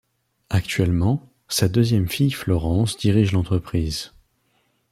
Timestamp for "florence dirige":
2.31-3.33